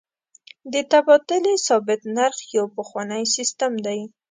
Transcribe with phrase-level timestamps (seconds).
[0.73, 3.99] د تبادلې ثابت نرخ یو پخوانی سیستم دی.